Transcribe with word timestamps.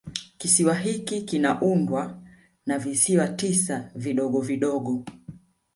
Kisiwa 0.37 0.75
hiki 0.75 1.21
kinaundwa 1.21 2.17
na 2.65 2.79
visiwa 2.79 3.27
tisa 3.27 3.89
vidogo 3.95 4.41
vidogo 4.41 5.03